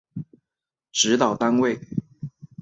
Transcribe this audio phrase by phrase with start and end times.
[0.91, 1.79] 指导单位